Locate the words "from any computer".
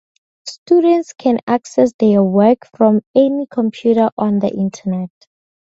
2.75-4.09